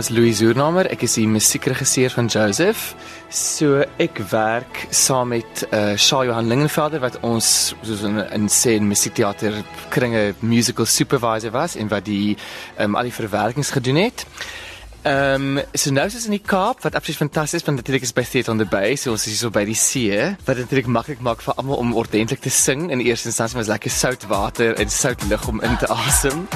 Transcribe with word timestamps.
Is 0.00 0.08
Louis 0.08 0.38
Zoernamer. 0.38 0.86
Ek 0.88 1.02
is 1.04 1.18
die 1.18 1.26
musiekregisseur 1.28 2.08
van 2.14 2.28
Joseph. 2.32 2.94
So 3.28 3.82
ek 4.00 4.22
werk 4.30 4.78
saam 4.96 5.28
met 5.34 5.66
uh 5.76 5.92
Shaw 6.00 6.22
Johan 6.24 6.48
Lingenfelder 6.48 7.02
wat 7.02 7.18
ons 7.26 7.74
soos 7.82 8.06
in 8.08 8.16
in 8.32 8.48
sê 8.48 8.78
in 8.78 8.88
musiekteater 8.88 9.58
kringe 9.92 10.22
musical 10.40 10.88
supervisor 10.88 11.52
was 11.52 11.76
en 11.76 11.92
wat 11.92 12.08
die 12.08 12.38
um 12.80 12.96
al 12.96 13.10
die 13.10 13.12
verwerkings 13.18 13.74
gedoen 13.76 14.00
het. 14.00 14.24
Ehm 15.04 15.58
um, 15.58 15.62
so 15.76 15.92
nou 15.92 16.06
is 16.08 16.16
ons 16.16 16.30
in 16.30 16.38
die 16.38 16.46
Kaap 16.48 16.80
wat 16.86 16.96
absoluut 16.96 17.20
fantasties 17.26 17.68
want 17.68 17.82
natuurlik 17.82 18.08
is 18.08 18.16
by 18.16 18.24
Theatre 18.24 18.56
on 18.56 18.64
the 18.64 18.70
Bay 18.72 18.96
so 18.96 19.12
ons 19.12 19.26
is 19.26 19.34
hier 19.34 19.42
so 19.44 19.52
by 19.52 19.66
die 19.68 19.76
see 19.76 20.16
wat 20.48 20.64
natuurlik 20.64 20.88
maklik 20.88 21.20
maak 21.20 21.44
vir 21.44 21.60
almal 21.60 21.76
om 21.76 21.92
ordentlik 21.92 22.40
te 22.40 22.52
sing 22.52 22.88
in 22.88 23.04
eerste 23.04 23.28
instansie 23.28 23.60
was 23.60 23.68
lekker 23.68 23.92
sout 23.92 24.24
water 24.32 24.72
en 24.80 24.88
sout 24.88 25.28
lug 25.28 25.48
om 25.48 25.60
in 25.60 25.76
te 25.76 25.92
asem. 25.92 26.48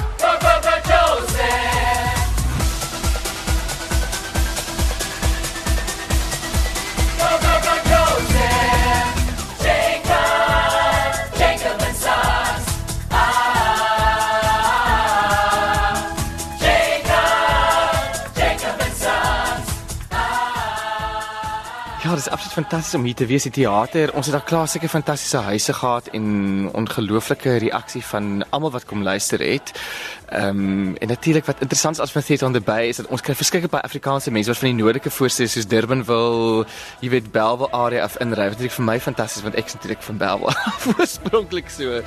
Is 22.25 22.31
absoluut 22.31 22.53
fantasties 22.53 22.95
om 22.97 23.03
hier 23.05 23.15
te 23.15 23.25
wees 23.29 23.45
die 23.45 23.51
teater. 23.53 24.11
Ons 24.17 24.29
het 24.29 24.35
al 24.37 24.43
klaar 24.47 24.67
seker 24.69 24.89
fantastiese 24.89 25.43
huise 25.45 25.73
gehad 25.73 26.07
en 26.17 26.25
ongelooflike 26.73 27.57
reaksie 27.61 28.01
van 28.05 28.45
almal 28.49 28.71
wat 28.73 28.85
kom 28.89 29.03
luister 29.05 29.41
het. 29.43 29.73
Ehm 30.29 30.63
um, 30.63 30.95
en 30.95 31.07
natuurlik 31.07 31.45
wat 31.45 31.61
interessant 31.61 31.95
is 31.95 32.01
as 32.01 32.11
van 32.11 32.23
Theatre 32.23 32.47
on 32.47 32.53
the 32.53 32.61
Bay 32.61 32.87
is 32.87 32.97
dat 32.97 33.07
ons 33.13 33.21
kry 33.21 33.35
verskeie 33.35 33.69
baie 33.69 33.83
Afrikaanse 33.83 34.31
mense 34.31 34.49
wat 34.49 34.57
van 34.57 34.71
die 34.71 34.77
noordelike 34.81 35.09
voorste 35.09 35.47
soos 35.47 35.67
Durban 35.67 36.03
wil, 36.05 36.65
jy 36.99 37.09
weet 37.13 37.31
Bellville 37.31 37.71
area 37.71 38.03
af 38.03 38.17
inry. 38.17 38.49
Wat 38.49 38.57
natuurlik 38.57 38.77
vir 38.79 38.89
my 38.89 38.99
fantasties 38.99 39.43
want 39.45 39.55
ek 39.55 39.65
is 39.65 39.77
natuurlik 39.77 40.01
van 40.09 40.17
Bellville 40.17 40.55
oorspronklik 40.97 41.69
so. 41.69 42.01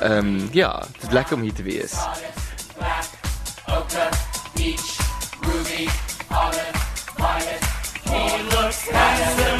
Ehm 0.00 0.18
um, 0.18 0.48
ja, 0.52 0.72
dit 0.92 1.08
is 1.08 1.14
lekker 1.14 1.36
om 1.36 1.42
hier 1.42 1.54
te 1.54 1.62
wees. 1.62 1.94
Black, 2.78 3.10
ochre, 3.66 4.08
beach, 4.54 4.96
ruby, 5.46 5.88
olive. 6.30 6.73
That's 8.86 9.53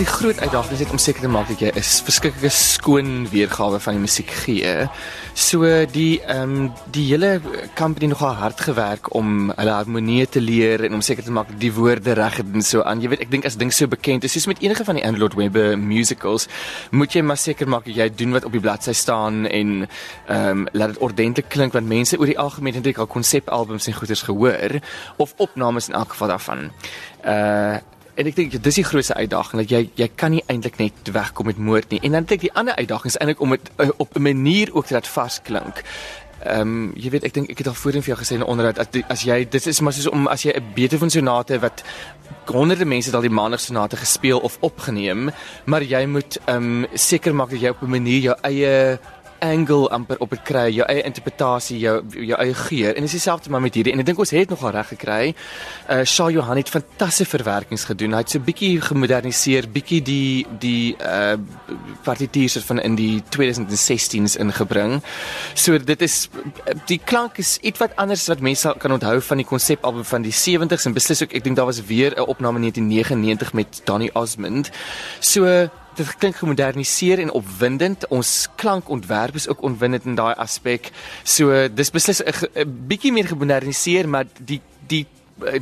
Die 0.00 0.08
groot 0.08 0.38
uitdaging 0.40 0.78
is 0.80 0.90
om 0.94 0.98
seker 0.98 1.20
te 1.20 1.28
maak 1.28 1.50
dat 1.50 1.60
jy 1.60 1.68
'n 1.76 1.82
verskriklike 2.08 2.48
skoon 2.48 3.28
weergawe 3.28 3.76
van 3.84 3.98
die 3.98 4.00
musiek 4.00 4.30
gee. 4.32 4.88
So 5.34 5.60
die 5.92 6.22
ehm 6.24 6.42
um, 6.42 6.72
die 6.90 7.04
hele 7.12 7.40
company 7.76 8.06
nogal 8.08 8.32
hard 8.32 8.60
gewerk 8.60 9.14
om 9.14 9.52
hulle 9.56 9.70
harmonie 9.70 10.26
te 10.26 10.40
leer 10.40 10.84
en 10.84 10.94
om 10.94 11.02
seker 11.02 11.24
te 11.24 11.30
maak 11.30 11.52
die 11.58 11.72
woorde 11.72 12.14
reg 12.14 12.36
het 12.36 12.46
en 12.54 12.62
so 12.62 12.82
aan. 12.82 13.02
Jy 13.02 13.08
weet, 13.08 13.20
ek 13.20 13.30
dink 13.30 13.44
as 13.44 13.56
ding 13.56 13.72
so 13.72 13.86
bekend 13.86 14.24
is, 14.24 14.32
soos 14.32 14.46
met 14.46 14.62
enige 14.62 14.84
van 14.84 14.94
die 14.94 15.04
Andrew 15.04 15.20
Lloyd 15.20 15.34
Webber 15.36 15.78
musicals, 15.78 16.48
moet 16.90 17.12
jy 17.12 17.20
maar 17.20 17.36
seker 17.36 17.68
maak 17.68 17.84
dat 17.84 17.94
jy 17.94 18.08
doen 18.08 18.32
wat 18.32 18.44
op 18.44 18.52
die 18.52 18.60
bladsy 18.60 18.92
staan 18.92 19.46
en 19.46 19.86
ehm 20.28 20.48
um, 20.48 20.66
laat 20.72 20.94
dit 20.94 21.02
ordentlik 21.02 21.48
klink 21.48 21.72
want 21.72 21.86
mense 21.86 22.16
oor 22.16 22.26
die 22.26 22.38
algemeen 22.38 22.74
het 22.74 22.80
eintlik 22.80 23.04
al 23.04 23.06
konsepalbums 23.06 23.86
en 23.86 23.92
goeders 23.92 24.22
gehoor 24.22 24.80
of 25.18 25.34
opnames 25.36 25.88
in 25.88 25.94
elk 25.94 26.16
geval 26.16 26.28
daarvan. 26.28 26.70
Uh 27.20 27.76
en 28.20 28.30
ek 28.30 28.36
dink 28.36 28.56
dis 28.62 28.78
die 28.80 28.86
grootste 28.86 29.16
uitdaging 29.16 29.62
dat 29.62 29.72
jy 29.72 29.82
jy 29.98 30.08
kan 30.20 30.34
nie 30.34 30.44
eintlik 30.52 30.78
net 30.80 31.12
wegkom 31.12 31.48
met 31.50 31.58
moord 31.58 31.92
nie. 31.94 32.00
En 32.04 32.16
dan 32.16 32.26
dink 32.28 32.40
ek 32.40 32.48
die 32.48 32.56
ander 32.62 32.76
uitdaging 32.76 33.12
is 33.12 33.20
eintlik 33.20 33.44
om 33.44 33.56
dit 33.56 33.70
uh, 33.78 33.88
op 33.96 34.16
'n 34.16 34.22
manier 34.22 34.74
ook 34.74 34.86
te 34.86 34.94
laat 34.94 35.08
vasklink. 35.08 35.84
Ehm 36.40 36.60
um, 36.60 36.92
jy 36.96 37.10
weet 37.12 37.24
ek 37.28 37.34
dink 37.36 37.50
ek 37.52 37.58
het 37.60 37.68
al 37.68 37.76
voorheen 37.76 38.02
vir 38.02 38.14
jou 38.14 38.20
gesê 38.20 38.34
in 38.38 38.44
onderhoud 38.44 38.78
as, 38.80 38.88
as 39.12 39.22
jy 39.28 39.44
dit 39.44 39.66
is 39.66 39.80
maar 39.80 39.92
soos 39.92 40.08
om 40.08 40.26
as 40.26 40.42
jy 40.42 40.54
'n 40.56 40.72
Beethoven 40.74 41.10
sonate 41.10 41.58
wat 41.60 41.84
honderde 42.46 42.84
mense 42.84 43.12
al 43.14 43.20
die 43.20 43.30
maandag 43.30 43.60
sonate 43.60 43.96
gespeel 43.96 44.40
of 44.40 44.56
opgeneem, 44.60 45.30
maar 45.64 45.82
jy 45.82 46.06
moet 46.06 46.38
ehm 46.46 46.84
um, 46.84 46.86
seker 46.94 47.34
maak 47.34 47.50
dat 47.50 47.60
jy 47.60 47.68
op 47.68 47.82
'n 47.82 47.90
manier 47.90 48.20
jou 48.20 48.36
eie 48.42 48.98
angle 49.40 49.88
amper 49.88 50.18
op 50.20 50.30
dit 50.30 50.42
kry, 50.46 50.66
jou 50.74 50.86
eie 50.88 51.02
interpretasie, 51.06 51.78
jou 51.82 51.96
jou 52.10 52.38
eie 52.38 52.54
geur. 52.54 52.94
En 52.94 53.06
dis 53.06 53.16
dieselfde 53.16 53.50
maar 53.50 53.62
met 53.64 53.74
hierdie 53.74 53.92
en 53.94 54.02
ek 54.02 54.10
dink 54.10 54.22
ons 54.22 54.32
het 54.34 54.52
nogal 54.52 54.74
reg 54.76 54.92
gekry. 54.94 55.34
Uh 55.88 56.02
Shaw 56.04 56.30
Johan 56.34 56.60
het 56.60 56.72
fantastiese 56.72 57.30
verwerkings 57.30 57.84
gedoen. 57.88 58.14
Hy 58.16 58.22
het 58.24 58.34
so 58.34 58.44
bietjie 58.44 58.80
gemoderniseer, 58.84 59.68
bietjie 59.72 60.02
die 60.04 60.46
die 60.62 60.96
uh 60.98 61.36
partituurs 62.04 62.58
van 62.66 62.80
in 62.80 62.96
die 62.98 63.22
2016s 63.36 64.36
ingebring. 64.40 65.00
So 65.54 65.78
dit 65.78 66.02
is 66.02 66.28
die 66.90 67.00
klank 67.04 67.38
is 67.42 67.56
ietwat 67.66 67.96
anders 68.00 68.26
wat 68.30 68.40
mense 68.44 68.74
kan 68.78 68.92
onthou 68.96 69.18
van 69.20 69.42
die 69.42 69.48
konsepalbum 69.48 70.04
van 70.04 70.24
die 70.26 70.34
70s 70.34 70.86
en 70.88 70.96
beslis 70.96 71.22
ook 71.24 71.34
ek 71.36 71.44
dink 71.44 71.56
daar 71.56 71.70
was 71.70 71.82
weer 71.86 72.14
'n 72.16 72.28
opname 72.28 72.60
in 72.60 72.70
1999 72.70 73.52
met 73.52 73.80
Donny 73.84 74.10
Osmond. 74.12 74.70
So 75.20 75.68
dit 75.96 76.16
klink 76.16 76.36
gemoderniseer 76.36 77.18
en 77.18 77.32
opwindend. 77.32 78.06
Ons 78.08 78.48
klankontwerp 78.56 79.34
is 79.34 79.48
ook 79.48 79.62
opwindend 79.62 80.04
in 80.04 80.14
daai 80.14 80.34
aspek. 80.34 80.90
So 81.24 81.68
dis 81.68 81.90
beslis 81.90 82.22
'n 82.22 82.86
bietjie 82.86 83.12
meer 83.12 83.26
gemoderniseer, 83.26 84.08
maar 84.08 84.26
die 84.38 84.60
die 84.86 85.06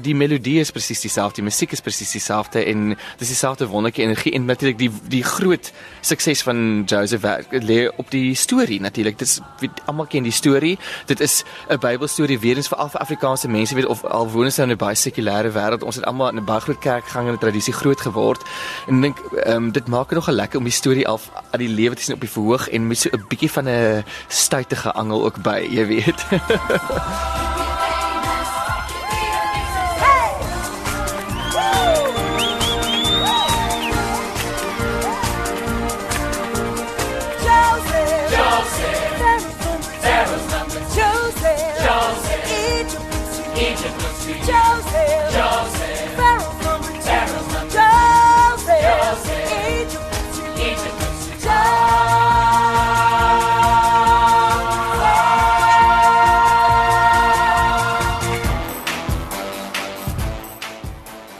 die 0.00 0.15
melodie 0.15 0.59
is 0.61 0.71
presies 0.75 1.00
dieselfde, 1.00 1.41
die 1.41 1.47
musiek 1.47 1.72
is 1.72 1.83
presies 1.84 2.11
dieselfde 2.15 2.65
en 2.65 2.97
dis 3.19 3.31
dieselfde 3.33 3.69
wonderlike 3.71 4.03
energie 4.03 4.33
en 4.33 4.44
natuurlik 4.49 4.78
die 4.78 4.91
die 5.09 5.22
groot 5.25 5.72
sukses 6.00 6.43
van 6.43 6.84
Joseph 6.87 7.25
lê 7.50 7.78
op 7.97 8.11
die 8.11 8.34
storie 8.34 8.81
natuurlik. 8.81 9.19
Dit 9.19 9.28
is 9.28 9.41
almal 9.87 10.09
ken 10.11 10.27
die 10.27 10.34
storie. 10.34 10.78
Dit 11.06 11.21
is 11.21 11.44
'n 11.69 11.78
Bybelstorie 11.78 12.39
weer 12.39 12.56
eens 12.56 12.69
vir 12.69 12.78
al 12.78 12.91
Afrikaanse 12.93 13.49
mense 13.49 13.75
weet 13.75 13.87
of 13.87 14.05
al 14.05 14.31
woon 14.31 14.44
ons 14.44 14.56
nou 14.56 14.69
in 14.69 14.75
'n 14.75 14.78
baie 14.78 14.97
sekulêre 14.97 15.53
wêreld. 15.53 15.83
Ons 15.84 15.97
het 15.97 16.05
almal 16.05 16.28
in 16.28 16.37
'n 16.37 16.45
baie 16.45 16.60
groot 16.60 16.78
kerkgangende 16.78 17.39
tradisie 17.39 17.72
groot 17.72 18.00
geword 18.00 18.43
en 18.87 19.00
dink 19.00 19.19
ehm 19.19 19.56
um, 19.56 19.72
dit 19.72 19.87
maak 19.89 20.09
dit 20.09 20.19
nogal 20.19 20.34
lekker 20.34 20.59
om 20.59 20.65
die 20.65 20.72
storie 20.72 21.09
af 21.09 21.31
aan 21.50 21.60
die 21.60 21.69
lewe 21.69 21.95
te 21.95 22.03
sien 22.03 22.15
op 22.15 22.21
die 22.21 22.31
verhoog 22.31 22.69
en 22.69 22.87
met 22.87 22.99
so 22.99 23.09
'n 23.12 23.25
bietjie 23.28 23.50
van 23.50 23.69
'n 23.69 24.05
stuitige 24.28 24.93
angel 24.93 25.25
ook 25.25 25.43
by, 25.43 25.66
jy 25.71 25.87
weet. 25.87 26.27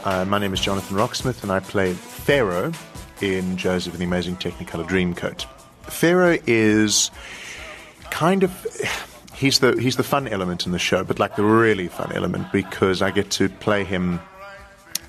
Uh, 0.09 0.25
my 0.25 0.39
name 0.39 0.51
is 0.53 0.59
Jonathan 0.59 0.97
Rocksmith, 0.97 1.43
and 1.43 1.51
I 1.51 1.59
play 1.59 1.93
Pharaoh 1.93 2.71
in 3.21 3.55
Joseph 3.55 3.93
and 3.93 4.01
the 4.01 4.05
Amazing 4.05 4.37
Technicolor 4.37 4.85
Dreamcoat. 4.85 5.45
Pharaoh 5.89 6.37
is 6.47 7.11
kind 8.11 8.43
of 8.43 8.51
he's 9.33 9.59
the 9.59 9.79
he's 9.79 9.95
the 9.95 10.03
fun 10.03 10.27
element 10.27 10.65
in 10.65 10.71
the 10.71 10.79
show, 10.79 11.03
but 11.03 11.19
like 11.19 11.35
the 11.35 11.43
really 11.43 11.87
fun 11.87 12.11
element 12.13 12.51
because 12.51 13.01
I 13.01 13.11
get 13.11 13.29
to 13.31 13.49
play 13.49 13.83
him 13.83 14.19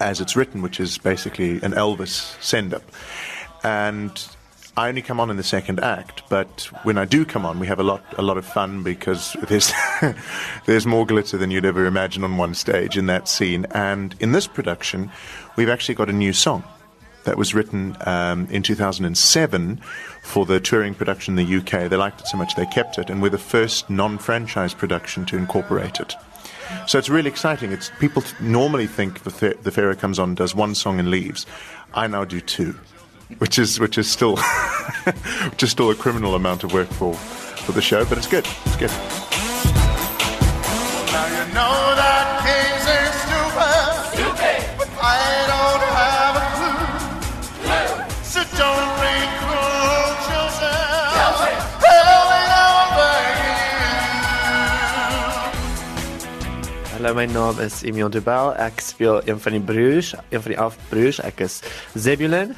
as 0.01 0.21
it's 0.21 0.37
written, 0.37 0.63
which 0.63 0.81
is 0.81 0.99
basically 0.99 1.57
an 1.63 1.73
Elvis 1.73 2.41
send 2.43 2.73
up. 2.73 2.83
And 3.63 4.27
I 4.77 4.89
only 4.89 5.03
come 5.03 5.21
on 5.21 5.31
in 5.31 5.37
the 5.37 5.43
second 5.43 5.81
act, 5.81 6.23
but 6.31 6.71
when 6.85 6.97
I 6.97 7.05
do 7.05 7.25
come 7.25 7.45
on, 7.45 7.59
we 7.59 7.67
have 7.67 7.81
a 7.81 7.83
lot 7.83 8.03
a 8.17 8.23
lot 8.23 8.39
of 8.39 8.47
fun 8.47 8.83
because 8.83 9.37
there's 9.49 9.73
there's 10.67 10.87
more 10.87 11.05
glitter 11.05 11.37
than 11.37 11.51
you'd 11.51 11.67
ever 11.67 11.87
imagine 11.87 12.25
on 12.25 12.37
one 12.37 12.55
stage 12.55 12.97
in 12.97 13.07
that 13.07 13.29
scene. 13.29 13.67
And 13.73 14.15
in 14.21 14.33
this 14.33 14.47
production, 14.47 15.11
we've 15.57 15.69
actually 15.69 15.97
got 15.97 16.09
a 16.09 16.15
new 16.15 16.33
song 16.33 16.65
that 17.25 17.37
was 17.37 17.55
written 17.55 17.97
um, 18.07 18.47
in 18.51 18.63
2007 18.63 19.81
for 20.23 20.47
the 20.47 20.61
touring 20.61 20.95
production 20.95 21.39
in 21.39 21.47
the 21.47 21.57
UK. 21.57 21.89
They 21.89 21.97
liked 21.97 22.21
it 22.21 22.27
so 22.27 22.37
much 22.37 22.55
they 22.57 22.67
kept 22.67 22.99
it, 22.99 23.11
and 23.11 23.21
we're 23.21 23.31
the 23.31 23.39
first 23.39 23.91
non-franchise 23.91 24.75
production 24.75 25.27
to 25.27 25.37
incorporate 25.37 26.01
it. 26.01 26.15
So 26.87 26.99
it's 26.99 27.09
really 27.09 27.31
exciting. 27.31 27.73
It's 27.73 27.91
people 27.99 28.23
normally 28.41 28.87
think 28.87 29.23
the, 29.23 29.57
the 29.63 29.71
Pharaoh 29.71 29.97
comes 29.97 30.19
on, 30.19 30.35
does 30.35 30.55
one 30.55 30.75
song 30.75 30.99
and 30.99 31.11
leaves. 31.11 31.47
I 31.95 32.07
now 32.07 32.25
do 32.25 32.41
two 32.41 32.75
which 33.39 33.59
is 33.59 33.79
which 33.79 33.99
is 33.99 34.11
still 34.11 34.37
which 35.51 35.63
is 35.63 35.71
still 35.71 35.91
a 35.91 35.95
criminal 35.95 36.35
amount 36.35 36.65
of 36.65 36.73
work 36.73 36.89
for 36.89 37.15
for 37.15 37.73
the 37.73 37.83
show, 37.83 38.05
but 38.05 38.19
it's 38.19 38.27
good. 38.27 38.47
It's 38.67 38.77
good. 38.77 39.30
Hallo, 57.01 57.15
my 57.15 57.25
naam 57.33 57.57
is 57.65 57.81
Emil 57.81 58.11
Dubel. 58.13 58.51
Ek 58.61 58.83
speel 58.85 59.23
een 59.25 59.39
van 59.41 59.55
die 59.57 59.61
broers, 59.65 60.11
een 60.29 60.43
van 60.45 60.53
die 60.53 60.57
11 60.61 60.75
broers. 60.91 61.21
Ek 61.25 61.39
is 61.41 61.55
Zebulon. 61.97 62.51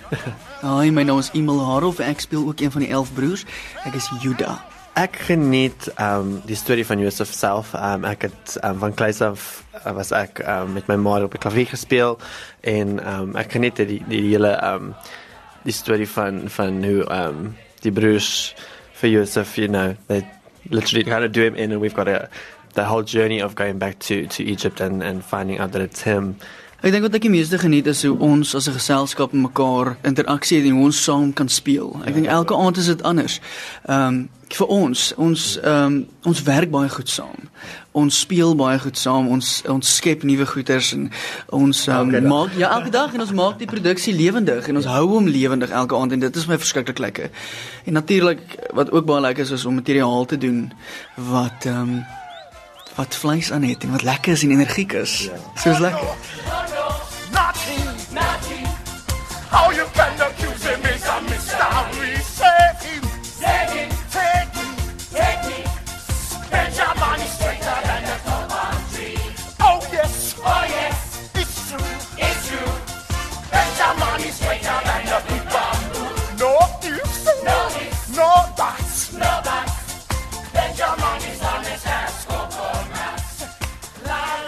Hi, 0.67 0.91
my 0.91 1.05
naam 1.07 1.21
is 1.23 1.29
Emil 1.31 1.61
Harof 1.63 2.01
ek 2.03 2.25
speel 2.25 2.49
ook 2.51 2.59
een 2.59 2.73
van 2.75 2.83
die 2.83 2.89
11 2.91 3.13
broers. 3.15 3.45
Ek 3.87 3.95
is 3.95 4.09
Juda. 4.25 4.57
Ek 4.99 5.21
geniet 5.29 5.87
um 5.95 6.41
die 6.49 6.59
storie 6.59 6.83
van 6.83 6.99
Josef 6.99 7.31
self. 7.31 7.71
Um 7.79 8.03
ek 8.11 8.27
het 8.27 8.57
um, 8.67 8.83
van 8.83 8.99
kleins 8.99 9.23
af 9.23 9.63
uh, 9.79 9.95
was 9.95 10.11
ek 10.11 10.43
um, 10.43 10.75
met 10.75 10.91
my 10.91 10.99
ma 10.99 11.21
op 11.23 11.39
die 11.39 11.45
klavier 11.47 11.71
gespeel 11.71 12.19
en 12.67 12.99
um 12.99 13.39
ek 13.39 13.55
geniet 13.55 13.79
die 13.79 13.93
die, 13.93 14.03
die 14.11 14.25
hele 14.33 14.57
um 14.73 14.91
die 15.63 15.77
storie 15.77 16.11
van 16.19 16.49
van 16.51 16.83
hoe 16.83 17.07
um 17.15 17.53
die 17.87 17.95
broers 17.95 18.57
vir 18.99 19.21
Josef, 19.21 19.55
you 19.55 19.71
know, 19.71 19.95
they 20.11 20.27
literally 20.67 21.07
kind 21.07 21.23
of 21.23 21.31
do 21.31 21.47
him 21.47 21.55
in 21.55 21.71
and 21.71 21.81
we've 21.81 21.95
got 21.95 22.09
a 22.09 22.27
the 22.75 22.85
whole 22.85 23.03
journey 23.03 23.41
of 23.43 23.55
going 23.55 23.79
back 23.79 23.99
to 23.99 24.27
to 24.27 24.43
Egypt 24.43 24.81
and 24.81 25.03
and 25.03 25.25
finding 25.25 25.59
out 25.59 25.73
that 25.73 25.83
it's 25.83 26.03
him. 26.03 26.37
Ek 26.83 26.91
dink 26.91 27.05
wat 27.07 27.15
ek 27.15 27.23
die 27.23 27.31
meeste 27.31 27.61
geniet 27.63 27.87
is 27.87 28.01
hoe 28.03 28.17
ons 28.19 28.57
as 28.59 28.67
'n 28.67 28.75
geselskap 28.75 29.33
mekaar 29.33 29.97
interaksie 30.03 30.59
het 30.59 30.67
en 30.67 30.75
hoe 30.75 30.85
ons 30.91 31.03
saam 31.05 31.33
kan 31.33 31.49
speel. 31.49 31.95
Ek 32.05 32.15
dink 32.15 32.27
elke 32.27 32.55
aand 32.55 32.77
is 32.77 32.87
dit 32.87 33.03
anders. 33.03 33.41
Ehm 33.87 34.07
um, 34.07 34.29
vir 34.53 34.67
ons, 34.67 35.13
ons 35.17 35.59
ehm 35.63 35.85
um, 35.85 36.07
ons 36.29 36.43
werk 36.43 36.71
baie 36.71 36.89
goed 36.89 37.09
saam. 37.09 37.47
Ons 37.93 38.19
speel 38.21 38.57
baie 38.59 38.79
goed 38.79 38.99
saam. 38.99 39.29
Ons 39.29 39.63
ons 39.69 39.95
skep 39.97 40.25
nuwe 40.27 40.47
goeters 40.47 40.93
en 40.93 41.11
ons 41.51 41.87
um, 41.89 42.11
maak 42.27 42.57
ja 42.59 42.73
elke 42.75 42.91
dag 42.91 43.15
en 43.15 43.21
ons 43.21 43.33
maak 43.33 43.59
die 43.59 43.71
produksie 43.71 44.15
lewendig 44.15 44.69
en 44.69 44.77
ons 44.77 44.91
hou 44.91 45.07
hom 45.07 45.29
lewendig 45.29 45.71
elke 45.71 45.95
aand 45.97 46.13
en 46.13 46.21
dit 46.27 46.37
is 46.37 46.49
my 46.51 46.59
verskriklik 46.59 46.99
lekker. 46.99 47.31
En 47.87 47.93
natuurlik 47.93 48.43
wat 48.75 48.91
ook 48.91 49.07
baie 49.07 49.21
lekker 49.21 49.47
is 49.47 49.55
is 49.55 49.65
om 49.65 49.79
materiaal 49.79 50.27
te 50.27 50.39
doen 50.39 50.73
wat 51.15 51.71
ehm 51.71 51.95
um, 51.95 52.03
wat 52.95 53.15
vleis 53.15 53.53
aan 53.53 53.63
het 53.63 53.83
en 53.83 53.91
wat 53.91 54.03
lekker 54.03 54.33
is 54.33 54.43
en 54.43 54.51
energiek 54.51 54.93
is. 54.93 55.23
Ja. 55.23 55.61
Soos 55.61 55.79
lekker. 55.79 56.09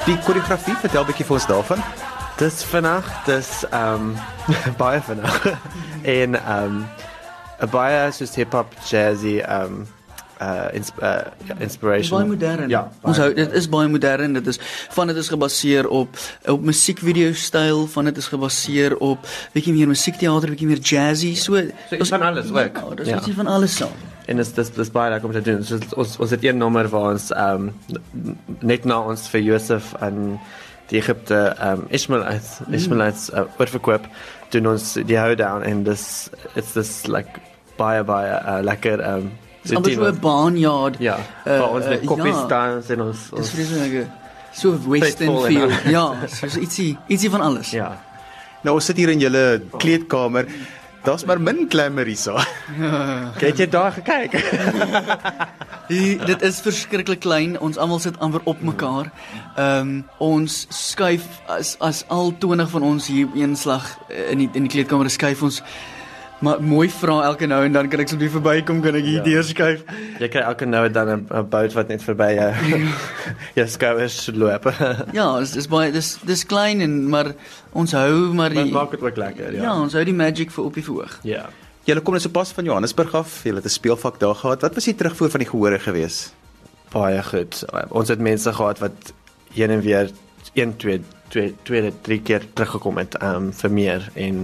Die 0.05 0.19
koreografie, 0.27 0.75
vertel 0.83 1.03
'n 1.03 1.07
bietjie 1.09 1.25
vir 1.25 1.37
ons 1.39 1.47
daarvan. 1.49 1.81
Dis 2.37 2.63
vandag, 2.69 3.07
dis 3.25 3.51
um 3.73 4.11
baie 4.77 5.01
vandag. 5.01 5.47
en 6.19 6.37
um 6.37 6.75
'n 7.63 7.71
baie 7.73 8.11
soos 8.13 8.35
hip 8.37 8.53
hop, 8.53 8.75
jazzy 8.91 9.39
um 9.49 9.87
uh, 10.43 10.69
ins 10.77 10.93
uh 11.01 11.25
inspiration. 11.59 12.19
baie 12.19 12.29
modern. 12.29 12.69
Ja. 12.69 12.91
Ons 13.01 13.17
hou 13.23 13.33
dit 13.35 13.53
is 13.53 13.69
baie 13.69 13.89
modern. 13.89 14.33
Dit 14.37 14.47
is 14.47 14.59
van 14.93 15.07
dit 15.07 15.17
is 15.17 15.29
gebaseer 15.33 15.89
op 15.89 16.19
op 16.47 16.61
musiekvideo 16.61 17.33
styl, 17.33 17.87
van 17.87 18.05
dit 18.05 18.17
is 18.17 18.27
gebaseer 18.29 18.97
op 18.99 19.25
bietjie 19.53 19.73
meer 19.73 19.89
musiekteater, 19.89 20.49
bietjie 20.53 20.69
meer 20.69 20.79
jazzy. 20.85 21.35
So 21.35 21.57
iets 21.57 22.09
van 22.13 22.23
alles 22.23 22.51
ook. 22.53 22.77
Ja, 22.77 22.95
dis 22.95 23.09
Ja. 23.09 23.17
ietsie 23.17 23.35
van 23.35 23.47
alles 23.47 23.77
saam. 23.77 23.97
En 24.27 24.37
dis 24.41 24.53
dis 24.57 24.71
dis 24.73 24.91
baie 24.91 25.11
lekker 25.13 25.29
om 25.29 25.35
te 25.37 25.43
doen. 25.45 25.65
So, 25.65 25.79
ons 26.01 26.17
ons 26.19 26.31
het 26.31 26.45
een 26.45 26.57
nommer 26.59 26.89
waar 26.89 27.11
ons 27.13 27.31
um 27.37 27.73
net 28.61 28.85
na 28.89 29.01
ons 29.05 29.29
vir 29.29 29.41
Josef 29.45 29.95
aan 30.01 30.39
die 30.89 30.99
Egipte 31.01 31.41
um 31.65 31.87
Ishmaelites 31.91 32.59
Ishmaelites 32.71 33.31
uh, 33.33 33.45
oorverkoop 33.59 34.07
doen 34.55 34.67
ons 34.75 34.95
die 35.09 35.19
hoedown 35.19 35.65
en 35.65 35.83
dis 35.85 36.05
it's 36.55 36.73
this 36.73 37.07
like 37.09 37.41
baie 37.77 38.05
baie 38.05 38.37
uh, 38.41 38.61
lekker 38.65 39.03
um 39.15 39.33
Dis 39.65 39.73
amper 39.77 39.95
so 39.95 40.05
'n 40.13 40.19
barnyard. 40.21 40.97
Ja, 41.01 41.17
Uh, 41.47 41.59
waar 41.59 41.71
ons 41.71 41.87
met 41.89 42.03
uh, 42.03 42.07
koppies 42.07 42.37
ja. 42.37 42.47
dans 42.47 42.91
en 42.91 43.01
ons 43.01 43.21
Dis 43.31 43.39
ons 43.39 43.51
vreeslik 43.51 44.09
so 44.53 44.77
western 44.89 45.39
feel. 45.49 45.71
Ja, 45.91 46.15
so 46.29 46.47
ietsie 46.61 46.97
ietsie 47.09 47.31
van 47.31 47.41
alles. 47.41 47.71
ja. 47.71 47.97
Nou 48.63 48.75
ons 48.77 48.85
sit 48.85 48.97
hier 48.97 49.09
in 49.13 49.21
julle 49.21 49.63
kleedkamer. 49.79 50.47
Daar's 51.05 51.25
maar 51.25 51.41
min 51.41 51.67
glamour 51.69 52.07
hierso. 52.09 52.39
Kyk 53.43 53.59
jy 53.61 53.67
daar 53.69 53.93
gekyk? 53.93 54.33
Die, 55.91 56.17
dit 56.17 56.43
is 56.43 56.63
verskriklik 56.65 57.21
klein. 57.21 57.59
Ons 57.61 57.77
almal 57.77 58.01
sit 58.01 58.17
amper 58.25 58.41
op 58.49 58.63
mekaar. 58.65 59.11
Ehm 59.55 59.81
um, 59.81 59.91
ons 60.19 60.63
skuif 60.73 61.27
as 61.53 61.75
as 61.85 62.05
al 62.09 62.33
20 62.41 62.71
van 62.73 62.87
ons 62.89 63.09
hier 63.13 63.27
op 63.29 63.37
een 63.37 63.53
slag 63.57 63.91
eh, 64.09 64.31
in 64.33 64.47
die 64.47 64.49
in 64.53 64.65
die 64.65 64.73
kleedkamer 64.73 65.13
skuif 65.13 65.43
ons 65.45 65.61
maar 66.45 66.61
mooi 66.63 66.89
vra 66.93 67.17
elke 67.31 67.47
nou 67.51 67.63
en 67.65 67.73
dan 67.73 67.89
kan 67.89 68.01
ek 68.05 68.09
so 68.13 68.17
'n 68.17 68.21
bietjie 68.21 68.35
verbykom 68.41 68.83
kan 68.85 68.95
ek 68.99 69.05
hier 69.05 69.19
Ja. 69.19 69.25
deur 69.25 69.43
skuif. 69.45 69.83
jy 70.21 70.29
kry 70.29 70.43
elke 70.45 70.67
nou 70.67 70.85
en 70.87 70.93
dan 70.93 71.09
'n 71.31 71.49
bout 71.51 71.73
wat 71.75 71.89
net 71.89 72.03
verby 72.05 72.31
jou 72.37 72.53
jou 73.59 73.67
skouers 73.67 74.31
loop. 74.35 74.65
Ja, 75.19 75.39
dis 75.41 75.53
dis 75.53 75.67
baie 75.69 75.93
dis 75.93 76.19
dis 76.25 76.45
klein 76.45 76.81
en 76.81 77.09
maar 77.09 77.33
ons 77.73 77.93
hou 77.93 78.33
maar 78.35 78.51
Dit 78.51 78.65
die 78.65 78.73
maak 78.73 78.91
dit 78.91 79.01
ook 79.03 79.17
lekker, 79.17 79.53
ja. 79.55 79.63
ja. 79.63 79.75
ons 79.81 79.93
hou 79.93 80.05
die 80.05 80.15
magic 80.15 80.51
vir 80.51 80.65
op 80.65 80.75
die 80.75 80.85
verhoog. 80.85 81.19
Ja. 81.23 81.49
Julle 81.87 82.01
kom 82.01 82.15
net 82.15 82.23
so 82.23 82.31
pas 82.31 82.53
van 82.53 82.65
Johannesburg 82.65 83.15
af. 83.15 83.43
Julle 83.45 83.57
het 83.61 83.65
'n 83.67 83.69
speelvak 83.69 84.19
daar 84.21 84.35
gehad. 84.35 84.61
Wat 84.63 84.75
was 84.75 84.85
die 84.85 84.95
terugvoer 84.95 85.31
van 85.31 85.41
die 85.41 85.49
gehore 85.49 85.79
gewees? 85.79 86.33
Baie 86.93 87.23
goed. 87.23 87.65
Ons 87.91 88.09
het 88.09 88.19
mense 88.21 88.53
gehad 88.53 88.79
wat 88.79 89.13
heen 89.53 89.71
en 89.71 89.81
weer 89.81 90.11
1 90.55 90.77
2 90.77 91.01
2 91.35 91.55
2 91.67 91.93
3 92.07 92.21
keer 92.23 92.43
teruggekom 92.55 92.99
het 93.01 93.17
um 93.23 93.49
vir 93.61 93.71
meer 93.75 94.09
en 94.15 94.37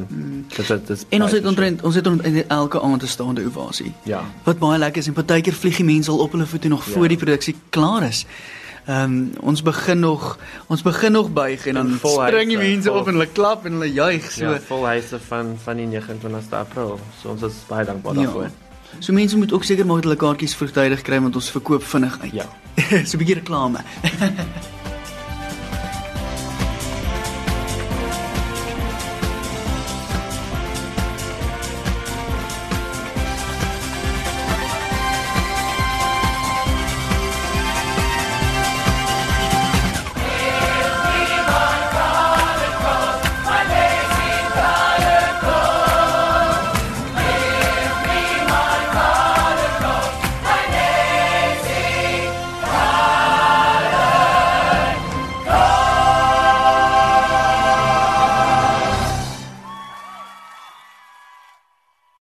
dit 0.56 0.66
dit 0.68 0.90
is 0.90 1.02
Mm. 1.04 1.14
En 1.16 1.22
ons 1.22 1.32
het 1.32 1.46
omtrent 1.46 1.82
ons 1.82 1.94
het 1.94 2.06
omtrent 2.06 2.46
elke 2.48 2.80
aand 2.82 3.02
'n 3.02 3.06
staande 3.06 3.44
ovasie. 3.46 3.92
Ja. 4.04 4.22
Wat 4.44 4.58
baie 4.58 4.78
lekker 4.78 5.00
is 5.02 5.06
en 5.06 5.12
partykeer 5.12 5.52
vlieg 5.54 5.76
die 5.76 5.84
mense 5.84 6.10
al 6.10 6.18
op 6.18 6.32
hulle 6.32 6.46
voete 6.46 6.68
nog 6.68 6.84
Ja. 6.86 6.92
voor 6.92 7.08
die 7.08 7.16
produksie 7.16 7.56
klaar 7.70 8.02
is. 8.08 8.26
Ehm 8.86 9.02
um, 9.04 9.30
ons 9.40 9.62
begin 9.62 9.98
nog 10.00 10.38
ons 10.66 10.82
begin 10.82 11.12
nog 11.12 11.32
buig 11.32 11.66
en 11.66 11.74
dan 11.74 11.98
spring 12.02 12.48
die 12.48 12.56
mense 12.58 12.88
vol- 12.88 12.98
op 13.00 13.06
en 13.06 13.12
hulle 13.12 13.28
klap 13.32 13.64
en 13.66 13.72
hulle 13.72 13.92
juig 13.92 14.30
so. 14.32 14.44
ja, 14.44 14.60
vol 14.60 14.84
huise 14.86 15.18
van 15.28 15.54
van 15.64 15.76
die 15.76 15.86
29ste 15.86 16.56
April. 16.56 16.98
So 17.22 17.28
ons 17.28 17.42
is 17.42 17.52
baie 17.68 17.84
dankbaar 17.84 18.14
Ja. 18.14 18.22
daarvoor. 18.22 18.48
So 18.98 19.12
mense 19.12 19.36
moet 19.36 19.52
ook 19.52 19.64
seker 19.64 19.86
maak 19.86 20.02
dat 20.02 20.04
hulle 20.04 20.16
kaartjies 20.16 20.54
vroegtydig 20.54 21.02
kry 21.02 21.20
want 21.20 21.34
ons 21.34 21.50
verkoop 21.50 21.82
vinnig 21.84 22.18
uit. 22.20 22.32
Ja. 22.32 22.46
so 23.08 23.16
'n 23.16 23.18
bietjie 23.18 23.34
reklame. 23.34 23.78